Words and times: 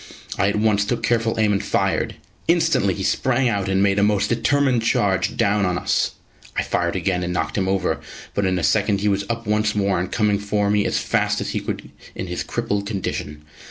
I 0.35 0.49
at 0.49 0.55
once 0.55 0.83
took 0.83 1.03
careful 1.03 1.39
aim 1.39 1.53
and 1.53 1.63
fired. 1.63 2.15
Instantly 2.47 2.95
he 2.95 3.03
sprang 3.03 3.47
out 3.47 3.69
and 3.69 3.83
made 3.83 3.99
a 3.99 4.03
most 4.03 4.29
determined 4.29 4.81
charge 4.81 5.37
down 5.37 5.63
on 5.63 5.77
us. 5.77 6.13
I 6.57 6.63
fired 6.63 6.95
again 6.95 7.21
and 7.21 7.31
knocked 7.31 7.55
him 7.55 7.67
over; 7.67 7.99
but 8.33 8.47
in 8.47 8.57
a 8.57 8.63
second 8.63 9.01
he 9.01 9.07
was 9.07 9.25
up 9.29 9.45
once 9.45 9.75
more 9.75 9.99
and 9.99 10.11
coming 10.11 10.39
for 10.39 10.71
me 10.71 10.87
as 10.87 10.97
fast 10.97 11.39
as 11.39 11.49
he 11.51 11.59
could 11.59 11.91
in 12.15 12.25
his 12.25 12.43
crippled 12.43 12.87
condition. 12.87 13.43